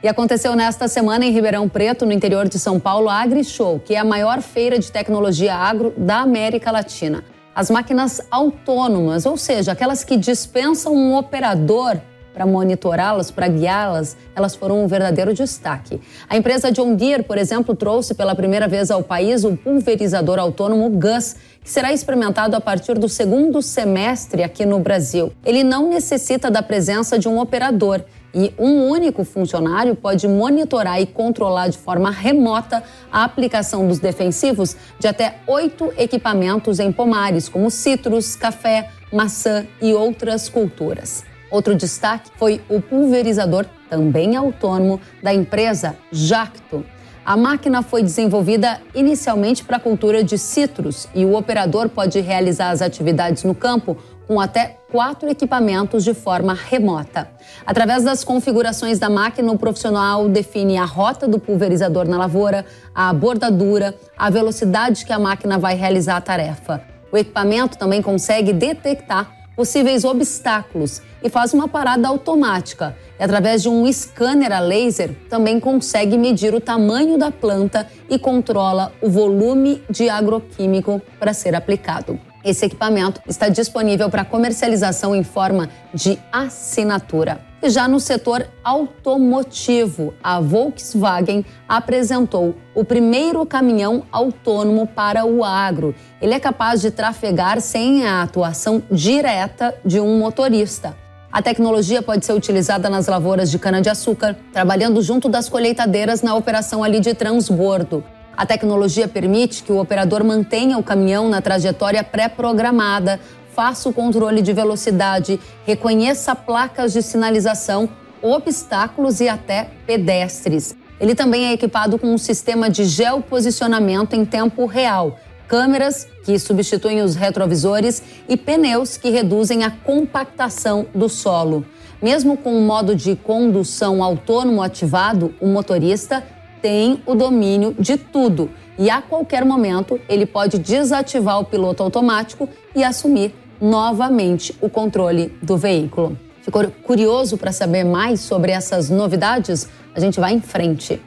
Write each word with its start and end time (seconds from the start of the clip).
E 0.00 0.06
aconteceu 0.06 0.54
nesta 0.54 0.86
semana 0.86 1.24
em 1.24 1.32
Ribeirão 1.32 1.68
Preto, 1.68 2.06
no 2.06 2.12
interior 2.12 2.48
de 2.48 2.56
São 2.56 2.78
Paulo, 2.78 3.08
a 3.08 3.20
AgriShow, 3.20 3.80
que 3.84 3.96
é 3.96 3.98
a 3.98 4.04
maior 4.04 4.40
feira 4.40 4.78
de 4.78 4.92
tecnologia 4.92 5.52
agro 5.52 5.92
da 5.96 6.20
América 6.20 6.70
Latina. 6.70 7.24
As 7.52 7.68
máquinas 7.68 8.20
autônomas, 8.30 9.26
ou 9.26 9.36
seja, 9.36 9.72
aquelas 9.72 10.04
que 10.04 10.16
dispensam 10.16 10.94
um 10.94 11.16
operador 11.16 12.00
para 12.32 12.46
monitorá-las, 12.46 13.32
para 13.32 13.48
guiá-las, 13.48 14.16
elas 14.36 14.54
foram 14.54 14.84
um 14.84 14.86
verdadeiro 14.86 15.34
destaque. 15.34 16.00
A 16.28 16.36
empresa 16.36 16.70
John 16.70 16.94
Deere, 16.94 17.24
por 17.24 17.36
exemplo, 17.36 17.74
trouxe 17.74 18.14
pela 18.14 18.36
primeira 18.36 18.68
vez 18.68 18.92
ao 18.92 19.02
país 19.02 19.42
o 19.42 19.56
pulverizador 19.56 20.38
autônomo 20.38 20.88
GUS, 20.90 21.34
que 21.60 21.68
será 21.68 21.92
experimentado 21.92 22.54
a 22.54 22.60
partir 22.60 22.96
do 22.96 23.08
segundo 23.08 23.60
semestre 23.60 24.44
aqui 24.44 24.64
no 24.64 24.78
Brasil. 24.78 25.32
Ele 25.44 25.64
não 25.64 25.88
necessita 25.88 26.48
da 26.48 26.62
presença 26.62 27.18
de 27.18 27.28
um 27.28 27.40
operador 27.40 28.04
e 28.34 28.52
um 28.58 28.88
único 28.88 29.24
funcionário 29.24 29.94
pode 29.94 30.28
monitorar 30.28 31.00
e 31.00 31.06
controlar 31.06 31.68
de 31.68 31.78
forma 31.78 32.10
remota 32.10 32.82
a 33.10 33.24
aplicação 33.24 33.86
dos 33.86 33.98
defensivos 33.98 34.76
de 34.98 35.08
até 35.08 35.38
oito 35.46 35.92
equipamentos 35.96 36.78
em 36.78 36.92
pomares, 36.92 37.48
como 37.48 37.70
citros, 37.70 38.36
café, 38.36 38.90
maçã 39.12 39.66
e 39.80 39.94
outras 39.94 40.48
culturas. 40.48 41.24
Outro 41.50 41.74
destaque 41.74 42.30
foi 42.36 42.60
o 42.68 42.80
pulverizador, 42.80 43.64
também 43.88 44.36
autônomo, 44.36 45.00
da 45.22 45.32
empresa 45.32 45.96
Jacto. 46.12 46.84
A 47.28 47.36
máquina 47.36 47.82
foi 47.82 48.02
desenvolvida 48.02 48.80
inicialmente 48.94 49.62
para 49.62 49.76
a 49.76 49.80
cultura 49.80 50.24
de 50.24 50.38
citros 50.38 51.06
e 51.14 51.26
o 51.26 51.36
operador 51.36 51.90
pode 51.90 52.18
realizar 52.20 52.70
as 52.70 52.80
atividades 52.80 53.44
no 53.44 53.54
campo 53.54 53.98
com 54.26 54.40
até 54.40 54.78
quatro 54.90 55.28
equipamentos 55.28 56.04
de 56.04 56.14
forma 56.14 56.54
remota. 56.54 57.28
Através 57.66 58.02
das 58.02 58.24
configurações 58.24 58.98
da 58.98 59.10
máquina, 59.10 59.52
o 59.52 59.58
profissional 59.58 60.26
define 60.26 60.78
a 60.78 60.86
rota 60.86 61.28
do 61.28 61.38
pulverizador 61.38 62.08
na 62.08 62.16
lavoura, 62.16 62.64
a 62.94 63.12
bordadura, 63.12 63.94
a 64.16 64.30
velocidade 64.30 65.04
que 65.04 65.12
a 65.12 65.18
máquina 65.18 65.58
vai 65.58 65.74
realizar 65.74 66.16
a 66.16 66.22
tarefa. 66.22 66.82
O 67.12 67.16
equipamento 67.18 67.76
também 67.76 68.00
consegue 68.00 68.54
detectar 68.54 69.37
possíveis 69.58 70.04
obstáculos 70.04 71.02
e 71.20 71.28
faz 71.28 71.52
uma 71.52 71.66
parada 71.66 72.06
automática. 72.06 72.96
E 73.18 73.24
através 73.24 73.60
de 73.60 73.68
um 73.68 73.92
scanner 73.92 74.52
a 74.52 74.60
laser, 74.60 75.16
também 75.28 75.58
consegue 75.58 76.16
medir 76.16 76.54
o 76.54 76.60
tamanho 76.60 77.18
da 77.18 77.32
planta 77.32 77.88
e 78.08 78.20
controla 78.20 78.92
o 79.02 79.10
volume 79.10 79.82
de 79.90 80.08
agroquímico 80.08 81.02
para 81.18 81.34
ser 81.34 81.56
aplicado. 81.56 82.20
Esse 82.44 82.66
equipamento 82.66 83.20
está 83.26 83.48
disponível 83.48 84.08
para 84.08 84.24
comercialização 84.24 85.12
em 85.12 85.24
forma 85.24 85.68
de 85.92 86.16
assinatura. 86.30 87.47
E 87.60 87.68
já 87.68 87.88
no 87.88 87.98
setor 87.98 88.46
automotivo, 88.62 90.14
a 90.22 90.38
Volkswagen 90.38 91.44
apresentou 91.68 92.54
o 92.72 92.84
primeiro 92.84 93.44
caminhão 93.44 94.04
autônomo 94.12 94.86
para 94.86 95.24
o 95.24 95.42
agro. 95.42 95.92
Ele 96.22 96.34
é 96.34 96.38
capaz 96.38 96.80
de 96.80 96.92
trafegar 96.92 97.60
sem 97.60 98.06
a 98.06 98.22
atuação 98.22 98.80
direta 98.90 99.74
de 99.84 99.98
um 99.98 100.18
motorista. 100.18 100.96
A 101.32 101.42
tecnologia 101.42 102.00
pode 102.00 102.24
ser 102.24 102.32
utilizada 102.32 102.88
nas 102.88 103.08
lavouras 103.08 103.50
de 103.50 103.58
cana-de-açúcar, 103.58 104.36
trabalhando 104.52 105.02
junto 105.02 105.28
das 105.28 105.48
colheitadeiras 105.48 106.22
na 106.22 106.36
operação 106.36 106.84
ali 106.84 107.00
de 107.00 107.12
transbordo. 107.12 108.04
A 108.36 108.46
tecnologia 108.46 109.08
permite 109.08 109.64
que 109.64 109.72
o 109.72 109.80
operador 109.80 110.22
mantenha 110.22 110.78
o 110.78 110.82
caminhão 110.82 111.28
na 111.28 111.42
trajetória 111.42 112.04
pré-programada, 112.04 113.18
faça 113.58 113.88
o 113.88 113.92
controle 113.92 114.40
de 114.40 114.52
velocidade, 114.52 115.40
reconheça 115.66 116.32
placas 116.32 116.92
de 116.92 117.02
sinalização, 117.02 117.88
obstáculos 118.22 119.18
e 119.18 119.28
até 119.28 119.70
pedestres. 119.84 120.76
Ele 121.00 121.12
também 121.12 121.46
é 121.46 121.54
equipado 121.54 121.98
com 121.98 122.06
um 122.06 122.18
sistema 122.18 122.70
de 122.70 122.84
geoposicionamento 122.84 124.14
em 124.14 124.24
tempo 124.24 124.64
real, 124.64 125.18
câmeras 125.48 126.06
que 126.24 126.38
substituem 126.38 127.02
os 127.02 127.16
retrovisores 127.16 128.00
e 128.28 128.36
pneus 128.36 128.96
que 128.96 129.10
reduzem 129.10 129.64
a 129.64 129.72
compactação 129.72 130.86
do 130.94 131.08
solo. 131.08 131.66
Mesmo 132.00 132.36
com 132.36 132.56
o 132.56 132.62
modo 132.62 132.94
de 132.94 133.16
condução 133.16 134.04
autônomo 134.04 134.62
ativado, 134.62 135.34
o 135.40 135.48
motorista 135.48 136.22
tem 136.62 137.02
o 137.04 137.12
domínio 137.12 137.74
de 137.76 137.96
tudo 137.96 138.50
e 138.78 138.88
a 138.88 139.02
qualquer 139.02 139.44
momento 139.44 139.98
ele 140.08 140.26
pode 140.26 140.60
desativar 140.60 141.40
o 141.40 141.44
piloto 141.44 141.82
automático 141.82 142.48
e 142.72 142.84
assumir 142.84 143.34
novamente 143.60 144.54
o 144.60 144.68
controle 144.68 145.36
do 145.42 145.56
veículo. 145.56 146.16
Ficou 146.42 146.64
curioso 146.82 147.36
para 147.36 147.52
saber 147.52 147.84
mais 147.84 148.20
sobre 148.20 148.52
essas 148.52 148.88
novidades? 148.88 149.68
A 149.94 150.00
gente 150.00 150.18
vai 150.18 150.32
em 150.32 150.40
frente. 150.40 151.00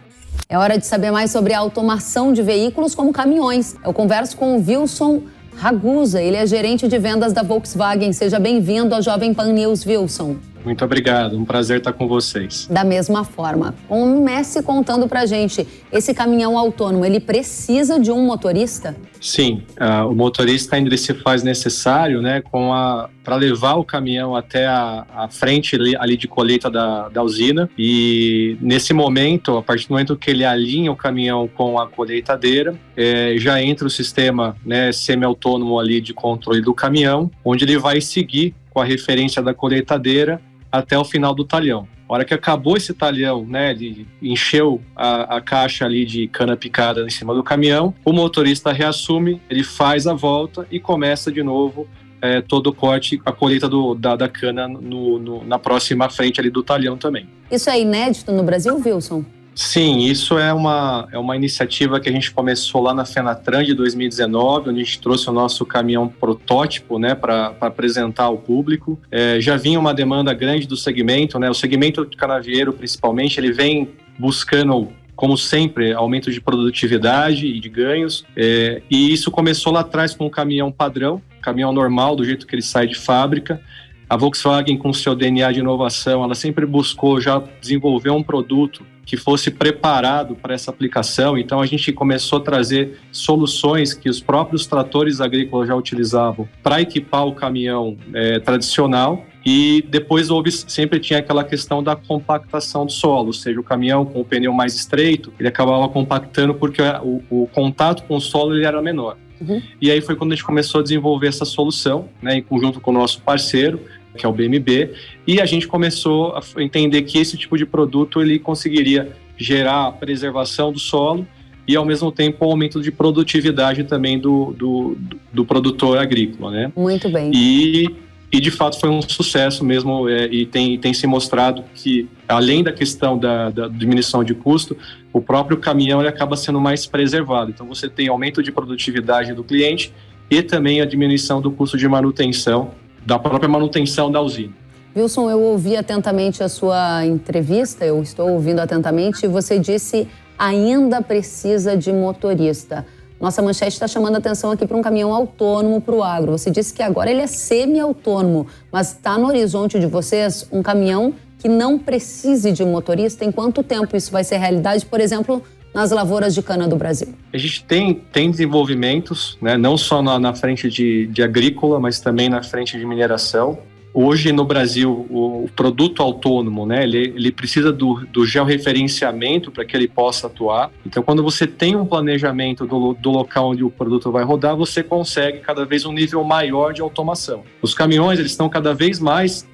É 0.48 0.58
hora 0.58 0.78
de 0.78 0.86
saber 0.86 1.12
mais 1.12 1.32
sobre 1.32 1.54
a 1.54 1.60
automação 1.60 2.34
de 2.34 2.44
veículos 2.44 2.94
como 2.94 3.12
caminhões. 3.14 3.76
Eu 3.84 3.94
converso 3.94 4.38
com 4.38 4.58
o 4.58 4.64
Wilson 4.64 5.24
Ragusa, 5.56 6.22
ele 6.22 6.38
é 6.38 6.46
gerente 6.46 6.88
de 6.88 6.98
vendas 6.98 7.34
da 7.34 7.44
Volkswagen. 7.44 8.14
Seja 8.14 8.40
bem-vindo 8.40 8.94
ao 8.94 9.02
Jovem 9.02 9.34
Pan 9.34 9.52
News, 9.54 9.86
Wilson. 9.86 10.38
Muito 10.64 10.84
obrigado, 10.86 11.38
um 11.38 11.46
prazer 11.46 11.80
estar 11.80 11.94
com 11.94 12.08
vocês. 12.08 12.68
Da 12.70 12.84
mesma 12.84 13.24
forma, 13.24 13.74
comece 13.88 14.62
contando 14.62 15.08
pra 15.08 15.26
gente, 15.26 15.68
esse 15.92 16.14
caminhão 16.14 16.58
autônomo, 16.58 17.06
ele 17.06 17.20
precisa 17.20 18.00
de 18.00 18.12
um 18.12 18.26
motorista? 18.26 18.96
Sim, 19.20 19.64
uh, 19.80 20.08
o 20.08 20.16
motorista 20.16 20.76
ainda 20.76 20.96
se 20.98 21.14
faz 21.14 21.44
necessário, 21.44 22.22
né, 22.22 22.42
com 22.42 22.74
a 22.74 23.10
para 23.24 23.36
levar 23.36 23.76
o 23.76 23.84
caminhão 23.84 24.36
até 24.36 24.66
a, 24.66 25.06
a 25.14 25.30
frente 25.30 25.76
ali, 25.76 25.96
ali, 25.96 26.18
de 26.18 26.28
colheita 26.28 26.70
da, 26.70 27.08
da 27.10 27.22
usina 27.22 27.70
e 27.78 28.58
nesse 28.60 28.94
momento, 28.94 29.58
a 29.58 29.62
partir 29.62 29.88
do 29.88 29.92
momento 29.92 30.16
que 30.16 30.32
ele 30.32 30.44
alinha 30.44 30.92
o 30.92 30.96
caminhão 30.96 31.48
com 31.48 31.80
a 31.80 31.88
colheitadeira, 31.88 32.76
é, 32.96 33.36
já 33.38 33.62
entra 33.62 33.86
o 33.86 33.90
sistema 33.90 34.56
né, 34.66 34.92
semi-autônomo 34.92 35.80
ali 35.80 36.02
de 36.02 36.14
controle 36.14 36.62
do 36.62 36.74
caminhão, 36.74 37.30
onde 37.46 37.64
ele 37.64 37.78
vai 37.78 38.02
seguir 38.02 38.56
com 38.72 38.80
a 38.80 38.86
referência 38.86 39.42
da 39.42 39.54
colheitadeira 39.54 40.42
até 40.72 40.98
o 40.98 41.04
final 41.04 41.34
do 41.34 41.44
talhão. 41.44 41.88
A 42.08 42.14
hora 42.14 42.26
que 42.26 42.34
acabou 42.34 42.76
esse 42.76 42.94
talhão, 42.94 43.46
né, 43.46 43.72
ele 43.72 44.06
encheu 44.22 44.82
a, 44.96 45.38
a, 45.38 45.42
caixa 45.42 45.86
ali 45.86 46.06
de 46.06 46.28
cana 46.28 46.58
picada 46.58 47.06
em 47.06 47.10
cima 47.10 47.34
do 47.34 47.42
caminhão, 47.42 47.94
o 48.04 48.12
motorista 48.12 48.72
reassume, 48.72 49.42
ele 49.50 49.64
faz 49.64 50.06
a 50.08 50.14
volta 50.14 50.68
e 50.70 50.80
começa 50.80 51.32
de 51.32 51.42
novo 51.42 51.88
é, 52.22 52.42
todo 52.42 52.68
o 52.68 52.74
corte, 52.74 53.20
a 53.26 53.32
colheita 53.32 53.68
do, 53.68 53.96
da, 53.96 54.16
da 54.16 54.28
cana 54.28 54.68
no, 54.68 55.18
no, 55.18 55.44
na 55.44 55.58
próxima 55.58 56.10
frente 56.10 56.40
ali 56.40 56.50
do 56.50 56.62
talhão 56.62 56.98
também. 56.98 57.28
Isso 57.50 57.70
é 57.70 57.80
inédito 57.80 58.32
no 58.32 58.44
Brasil, 58.44 58.76
Wilson? 58.76 59.26
Sim, 59.54 60.00
isso 60.00 60.40
é 60.40 60.54
uma, 60.54 61.08
é 61.12 61.18
uma 61.18 61.36
iniciativa 61.36 62.00
que 62.00 62.08
a 62.08 62.12
gente 62.12 62.32
começou 62.32 62.82
lá 62.82 62.94
na 62.94 63.06
Fenatran 63.06 63.64
de 63.64 63.74
2019, 63.74 64.70
onde 64.70 64.82
a 64.82 64.84
gente 64.84 65.02
trouxe 65.02 65.30
o 65.30 65.34
nosso 65.34 65.66
caminhão 65.66 66.08
protótipo 66.08 66.98
né, 66.98 67.14
para 67.14 67.54
apresentar 67.60 68.26
ao 68.26 68.38
público. 68.38 68.98
É, 69.12 69.42
já 69.42 69.58
vinha 69.58 69.80
uma 69.80 69.94
demanda 69.94 70.34
grande 70.34 70.66
do 70.66 70.78
segmento, 70.78 71.38
né, 71.38 71.50
o 71.50 71.54
segmento 71.54 72.08
canavieiro 72.18 72.72
principalmente, 72.72 73.40
ele 73.40 73.52
vem 73.52 73.90
buscando 74.18 74.90
como 75.16 75.38
sempre, 75.38 75.94
aumento 75.94 76.32
de 76.32 76.42
produtividade 76.42 77.46
e 77.46 77.60
de 77.60 77.70
ganhos. 77.70 78.26
É, 78.36 78.82
e 78.90 79.14
isso 79.14 79.30
começou 79.30 79.72
lá 79.72 79.82
atrás 79.82 80.16
com 80.16 80.26
um 80.26 80.30
caminhão 80.30 80.72
padrão, 80.72 81.22
caminhão 81.42 81.72
normal, 81.72 82.16
do 82.16 82.26
jeito 82.26 82.48
que 82.48 82.56
ele 82.56 82.64
sai 82.64 82.88
de 82.88 82.96
fábrica. 82.96 83.62
A 84.10 84.18
Volkswagen, 84.18 84.78
com 84.78 84.92
seu 84.92 85.14
DNA 85.14 85.52
de 85.52 85.60
inovação, 85.60 86.24
ela 86.24 86.34
sempre 86.34 86.66
buscou 86.66 87.22
já 87.22 87.42
desenvolver 87.62 88.10
um 88.10 88.24
produto 88.24 88.84
que 89.06 89.18
fosse 89.18 89.52
preparado 89.52 90.36
para 90.36 90.54
essa 90.54 90.72
aplicação. 90.72 91.38
Então 91.38 91.60
a 91.60 91.66
gente 91.66 91.92
começou 91.92 92.40
a 92.40 92.42
trazer 92.42 93.00
soluções 93.12 93.94
que 93.94 94.10
os 94.10 94.20
próprios 94.20 94.66
tratores 94.66 95.22
agrícolas 95.22 95.68
já 95.68 95.76
utilizavam 95.76 96.48
para 96.64 96.82
equipar 96.82 97.26
o 97.26 97.34
caminhão 97.34 97.98
é, 98.14 98.40
tradicional. 98.40 99.26
E 99.44 99.84
depois 99.90 100.30
houve, 100.30 100.52
sempre 100.52 101.00
tinha 101.00 101.18
aquela 101.18 101.44
questão 101.44 101.82
da 101.82 101.96
compactação 101.96 102.86
do 102.86 102.92
solo, 102.92 103.28
ou 103.28 103.34
seja, 103.34 103.60
o 103.60 103.64
caminhão 103.64 104.06
com 104.06 104.22
o 104.22 104.26
pneu 104.26 104.54
mais 104.54 104.76
estreito, 104.76 105.34
ele 105.40 105.50
acabava 105.50 105.90
compactando 105.90 106.54
porque 106.54 106.80
o, 107.04 107.24
o 107.28 107.48
contato 107.48 108.04
com 108.04 108.18
o 108.18 108.22
solo 108.22 108.56
ele 108.56 108.66
era 108.66 108.80
menor. 108.84 109.18
Uhum. 109.42 109.60
E 109.82 109.90
aí 109.90 110.00
foi 110.02 110.16
quando 110.16 110.34
a 110.34 110.36
gente 110.36 110.46
começou 110.46 110.80
a 110.80 110.84
desenvolver 110.84 111.28
essa 111.28 111.46
solução, 111.46 112.08
né, 112.22 112.36
em 112.36 112.44
conjunto 112.44 112.80
com 112.80 112.92
o 112.92 112.94
nosso 112.94 113.22
parceiro, 113.22 113.82
que 114.18 114.26
é 114.26 114.30
o 114.30 114.34
BMB, 114.34 114.92
e 115.26 115.40
a 115.40 115.46
gente 115.46 115.68
começou 115.68 116.36
a 116.36 116.42
entender 116.62 117.02
que 117.04 117.18
esse 117.18 117.38
tipo 117.38 117.58
de 117.58 117.66
produto 117.66 118.22
ele 118.22 118.40
conseguiria 118.40 119.12
gerar 119.38 119.88
a 119.88 119.92
preservação 119.92 120.72
do 120.72 120.80
solo 120.80 121.26
e 121.68 121.76
ao 121.76 121.86
mesmo 121.86 122.12
tempo 122.12 122.46
o 122.46 122.50
aumento 122.50 122.82
de 122.82 122.92
produtividade 122.92 123.84
também 123.84 124.20
do, 124.20 124.54
do, 124.58 124.98
do 125.32 125.46
produtor 125.46 125.98
agrícola, 125.98 126.52
né? 126.52 126.72
Muito 126.76 127.10
bem. 127.10 127.32
E, 127.34 127.88
e 128.32 128.40
de 128.40 128.52
fato 128.52 128.80
foi 128.80 128.90
um 128.90 129.02
sucesso 129.02 129.64
mesmo 129.64 130.10
é, 130.10 130.26
e 130.28 130.46
tem, 130.46 130.78
tem 130.78 130.94
se 130.94 131.08
mostrado 131.08 131.64
que 131.74 132.10
além 132.28 132.64
da 132.64 132.72
questão 132.72 133.18
da, 133.18 133.50
da, 133.50 133.68
diminuição 133.68 134.24
de 134.24 134.34
custo, 134.34 134.78
o 135.14 135.22
próprio 135.22 135.58
caminhão 135.58 136.00
ele 136.00 136.10
acaba 136.10 136.36
sendo 136.36 136.60
mais 136.60 136.86
preservado. 136.86 137.52
Então 137.52 137.68
você 137.68 137.88
tem 137.88 138.08
aumento 138.08 138.42
de 138.42 138.52
produtividade 138.52 139.34
do 139.34 139.44
cliente 139.44 139.94
e 140.30 140.42
também 140.42 140.82
a 140.82 140.86
diminuição 140.86 141.42
do 141.42 141.52
custo 141.52 141.78
de 141.78 141.88
manutenção 141.88 142.72
da 143.06 143.18
própria 143.20 143.50
manutenção 143.50 144.12
da 144.12 144.22
usina. 144.22 144.54
Wilson, 144.96 145.30
eu 145.30 145.42
ouvi 145.42 145.78
atentamente 145.78 146.44
a 146.44 146.50
sua 146.50 147.06
entrevista, 147.06 147.86
eu 147.86 148.02
estou 148.02 148.30
ouvindo 148.30 148.60
atentamente, 148.60 149.26
e 149.26 149.28
você 149.28 149.58
disse 149.58 150.08
ainda 150.38 151.02
precisa 151.02 151.78
de 151.78 151.94
motorista. 151.94 152.86
Nossa 153.20 153.42
manchete 153.42 153.74
está 153.74 153.88
chamando 153.88 154.16
atenção 154.16 154.50
aqui 154.50 154.66
para 154.66 154.76
um 154.76 154.82
caminhão 154.82 155.14
autônomo 155.14 155.80
para 155.80 155.94
o 155.94 156.04
agro. 156.04 156.32
Você 156.32 156.50
disse 156.50 156.74
que 156.74 156.82
agora 156.82 157.12
ele 157.12 157.22
é 157.22 157.28
semi-autônomo, 157.28 158.48
mas 158.72 158.94
está 158.94 159.18
no 159.18 159.28
horizonte 159.28 159.80
de 159.80 159.86
vocês 159.86 160.48
um 160.52 160.64
caminhão 160.64 161.14
que 161.38 161.48
não 161.48 161.78
precise 161.78 162.52
de 162.52 162.66
motorista? 162.66 163.24
Em 163.24 163.32
quanto 163.32 163.62
tempo 163.62 163.96
isso 163.96 164.12
vai 164.12 164.24
ser 164.24 164.38
realidade, 164.38 164.86
por 164.88 165.00
exemplo, 165.00 165.44
nas 165.74 165.92
lavouras 165.92 166.34
de 166.36 166.42
cana 166.42 166.68
do 166.68 166.76
Brasil? 166.76 167.10
A 167.34 167.38
gente 167.38 167.64
tem, 167.64 167.94
tem 167.94 168.30
desenvolvimentos, 168.30 169.38
né, 169.42 169.58
não 169.58 169.78
só 169.78 170.02
na, 170.02 170.20
na 170.20 170.34
frente 170.34 170.70
de, 170.70 171.08
de 171.08 171.24
agrícola, 171.24 171.80
mas 171.80 172.00
também 172.00 172.30
na 172.30 172.44
frente 172.44 172.78
de 172.78 172.86
mineração. 172.86 173.60
Hoje 173.94 174.32
no 174.32 174.46
Brasil, 174.46 175.06
o 175.10 175.50
produto 175.54 176.02
autônomo, 176.02 176.66
né, 176.66 176.84
ele, 176.84 177.14
ele 177.14 177.32
precisa 177.32 177.74
do, 177.74 178.06
do 178.06 178.26
georreferenciamento 178.26 179.52
para 179.52 179.66
que 179.66 179.76
ele 179.76 179.88
possa 179.88 180.28
atuar. 180.28 180.72
Então, 180.86 181.04
quando 181.04 181.22
você 181.22 181.46
tem 181.46 181.76
um 181.76 181.86
planejamento 181.86 182.66
do, 182.66 182.94
do 182.94 183.10
local 183.10 183.50
onde 183.50 183.66
o 183.66 183.70
produto 183.70 184.10
vai 184.10 184.24
rodar, 184.24 184.56
você 184.56 184.82
consegue 184.82 185.40
cada 185.40 185.66
vez 185.66 185.86
um 185.86 185.92
nível 185.92 186.24
maior 186.24 186.72
de 186.72 186.82
automação. 186.82 187.44
Os 187.62 187.74
caminhões, 187.74 188.18
eles 188.18 188.32
estão 188.32 188.48
cada 188.48 188.74
vez 188.74 189.00
mais 189.00 189.46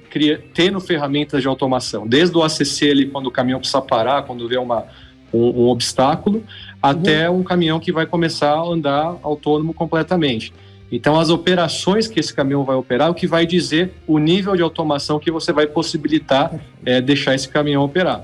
tendo 0.54 0.80
ferramentas 0.80 1.42
de 1.42 1.48
automação, 1.48 2.08
desde 2.08 2.36
o 2.36 2.44
ACC, 2.44 2.90
ali, 2.90 3.06
quando 3.08 3.28
o 3.28 3.32
caminhão 3.32 3.60
precisa 3.60 3.82
parar, 3.82 4.24
quando 4.24 4.48
vê 4.48 4.58
uma, 4.58 4.88
um, 5.34 5.64
um 5.64 5.68
obstáculo, 5.68 6.44
até 6.82 7.30
uhum. 7.30 7.40
um 7.40 7.44
caminhão 7.44 7.80
que 7.80 7.92
vai 7.92 8.06
começar 8.06 8.52
a 8.52 8.62
andar 8.62 9.18
autônomo 9.24 9.74
completamente. 9.74 10.54
Então, 10.92 11.20
as 11.20 11.30
operações 11.30 12.08
que 12.08 12.20
esse 12.20 12.34
caminhão 12.34 12.64
vai 12.64 12.76
operar, 12.76 13.10
é 13.10 13.12
o 13.12 13.14
que 13.14 13.28
vai 13.28 13.46
dizer 13.46 13.94
o 14.08 14.18
nível 14.18 14.56
de 14.56 14.62
automação 14.62 15.20
que 15.20 15.30
você 15.30 15.52
vai 15.52 15.68
possibilitar 15.68 16.54
é, 16.86 17.02
deixar 17.02 17.36
esse 17.36 17.50
caminhão 17.50 17.84
operar. 17.84 18.24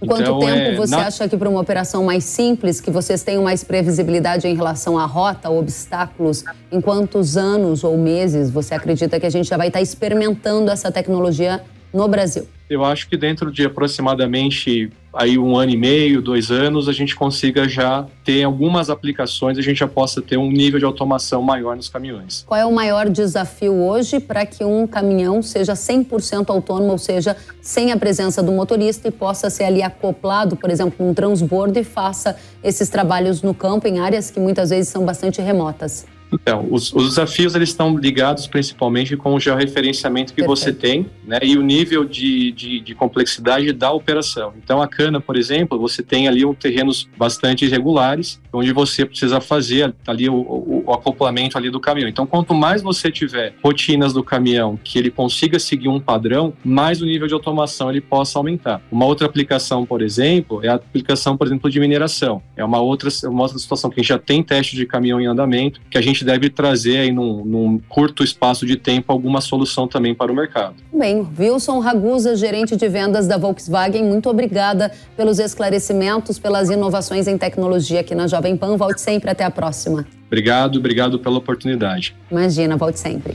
Quanto 0.00 0.22
então, 0.22 0.38
tempo 0.38 0.52
é, 0.52 0.76
você 0.76 0.94
na... 0.94 1.06
acha 1.08 1.28
que 1.28 1.36
para 1.36 1.48
uma 1.48 1.60
operação 1.60 2.04
mais 2.04 2.22
simples, 2.22 2.80
que 2.80 2.90
vocês 2.90 3.22
tenham 3.22 3.42
mais 3.42 3.64
previsibilidade 3.64 4.46
em 4.46 4.54
relação 4.54 4.96
à 4.96 5.04
rota, 5.04 5.50
obstáculos, 5.50 6.44
em 6.70 6.80
quantos 6.80 7.36
anos 7.36 7.82
ou 7.82 7.98
meses 7.98 8.48
você 8.48 8.74
acredita 8.74 9.18
que 9.18 9.26
a 9.26 9.30
gente 9.30 9.48
já 9.48 9.56
vai 9.56 9.66
estar 9.66 9.80
experimentando 9.80 10.70
essa 10.70 10.92
tecnologia 10.92 11.60
no 11.92 12.06
Brasil? 12.06 12.46
Eu 12.68 12.84
acho 12.84 13.08
que 13.08 13.16
dentro 13.16 13.50
de 13.50 13.64
aproximadamente 13.64 14.90
aí 15.12 15.38
um 15.38 15.56
ano 15.56 15.72
e 15.72 15.76
meio, 15.76 16.20
dois 16.20 16.50
anos, 16.50 16.88
a 16.88 16.92
gente 16.92 17.16
consiga 17.16 17.68
já 17.68 18.06
ter 18.24 18.44
algumas 18.44 18.90
aplicações, 18.90 19.58
a 19.58 19.62
gente 19.62 19.78
já 19.78 19.88
possa 19.88 20.20
ter 20.20 20.36
um 20.36 20.50
nível 20.50 20.78
de 20.78 20.84
automação 20.84 21.42
maior 21.42 21.74
nos 21.74 21.88
caminhões. 21.88 22.44
Qual 22.46 22.60
é 22.60 22.66
o 22.66 22.72
maior 22.72 23.08
desafio 23.08 23.74
hoje 23.74 24.20
para 24.20 24.44
que 24.44 24.62
um 24.64 24.86
caminhão 24.86 25.42
seja 25.42 25.72
100% 25.72 26.50
autônomo, 26.50 26.92
ou 26.92 26.98
seja, 26.98 27.36
sem 27.60 27.90
a 27.90 27.96
presença 27.96 28.42
do 28.42 28.52
motorista 28.52 29.08
e 29.08 29.10
possa 29.10 29.48
ser 29.48 29.64
ali 29.64 29.82
acoplado, 29.82 30.56
por 30.56 30.70
exemplo, 30.70 31.04
num 31.04 31.14
transbordo 31.14 31.78
e 31.78 31.84
faça 31.84 32.36
esses 32.62 32.88
trabalhos 32.88 33.42
no 33.42 33.54
campo 33.54 33.88
em 33.88 33.98
áreas 33.98 34.30
que 34.30 34.38
muitas 34.38 34.70
vezes 34.70 34.88
são 34.88 35.04
bastante 35.04 35.40
remotas? 35.40 36.06
Então, 36.32 36.66
os, 36.70 36.92
os, 36.92 37.08
desafios 37.08 37.54
eles 37.54 37.70
estão 37.70 37.96
ligados 37.96 38.46
principalmente 38.46 39.16
com 39.16 39.34
o 39.34 39.40
georreferenciamento 39.40 40.32
que 40.32 40.42
Perfeito. 40.42 40.60
você 40.60 40.72
tem 40.72 41.06
né, 41.26 41.38
e 41.42 41.56
o 41.56 41.62
nível 41.62 42.04
de, 42.04 42.52
de, 42.52 42.80
de, 42.80 42.94
complexidade 42.94 43.72
da 43.72 43.90
operação. 43.92 44.52
Então, 44.62 44.82
a 44.82 44.88
cana, 44.88 45.20
por 45.20 45.36
exemplo, 45.36 45.78
você 45.78 46.02
tem 46.02 46.28
ali 46.28 46.44
um 46.44 46.54
terrenos 46.54 47.08
bastante 47.16 47.64
irregulares, 47.64 48.40
onde 48.52 48.72
você 48.72 49.04
precisa 49.04 49.40
fazer 49.40 49.94
ali 50.06 50.28
o, 50.28 50.34
o, 50.34 50.84
o, 50.86 50.92
acoplamento 50.92 51.56
ali 51.56 51.70
do 51.70 51.80
caminhão. 51.80 52.08
Então, 52.08 52.26
quanto 52.26 52.54
mais 52.54 52.82
você 52.82 53.10
tiver 53.10 53.54
rotinas 53.62 54.12
do 54.12 54.22
caminhão 54.22 54.78
que 54.82 54.98
ele 54.98 55.10
consiga 55.10 55.58
seguir 55.58 55.88
um 55.88 56.00
padrão, 56.00 56.52
mais 56.64 57.00
o 57.00 57.06
nível 57.06 57.26
de 57.26 57.34
automação 57.34 57.90
ele 57.90 58.00
possa 58.00 58.38
aumentar. 58.38 58.82
Uma 58.90 59.06
outra 59.06 59.26
aplicação, 59.26 59.86
por 59.86 60.02
exemplo, 60.02 60.64
é 60.64 60.68
a 60.68 60.74
aplicação, 60.74 61.36
por 61.36 61.46
exemplo, 61.46 61.70
de 61.70 61.80
mineração. 61.80 62.42
É 62.56 62.64
uma 62.64 62.80
outra, 62.80 63.08
uma 63.24 63.42
outra 63.42 63.58
situação 63.58 63.90
que 63.90 64.00
a 64.00 64.02
gente 64.02 64.08
já 64.08 64.18
tem 64.18 64.42
teste 64.42 64.76
de 64.76 64.86
caminhão 64.86 65.20
em 65.20 65.26
andamento, 65.26 65.80
que 65.90 65.98
a 65.98 66.00
gente 66.00 66.17
gente 66.18 66.24
deve 66.24 66.50
trazer 66.50 66.98
aí 66.98 67.12
num, 67.12 67.44
num 67.44 67.80
curto 67.88 68.24
espaço 68.24 68.66
de 68.66 68.76
tempo 68.76 69.12
alguma 69.12 69.40
solução 69.40 69.86
também 69.86 70.14
para 70.14 70.32
o 70.32 70.34
mercado. 70.34 70.74
Bem, 70.92 71.26
Wilson 71.38 71.78
Ragusa, 71.78 72.34
gerente 72.36 72.76
de 72.76 72.88
vendas 72.88 73.28
da 73.28 73.38
Volkswagen, 73.38 74.04
muito 74.04 74.28
obrigada 74.28 74.90
pelos 75.16 75.38
esclarecimentos, 75.38 76.38
pelas 76.38 76.70
inovações 76.70 77.28
em 77.28 77.38
tecnologia 77.38 78.00
aqui 78.00 78.14
na 78.14 78.26
Jovem 78.26 78.56
Pan. 78.56 78.76
Volte 78.76 79.00
sempre, 79.00 79.30
até 79.30 79.44
a 79.44 79.50
próxima. 79.50 80.06
Obrigado, 80.26 80.78
obrigado 80.78 81.18
pela 81.18 81.38
oportunidade. 81.38 82.14
Imagina, 82.30 82.76
volte 82.76 82.98
sempre. 82.98 83.34